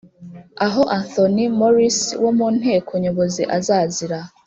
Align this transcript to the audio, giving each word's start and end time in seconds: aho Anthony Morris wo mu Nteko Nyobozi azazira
aho 0.65 0.81
Anthony 0.97 1.43
Morris 1.59 1.99
wo 2.23 2.31
mu 2.37 2.47
Nteko 2.57 2.91
Nyobozi 3.03 3.41
azazira 3.57 4.19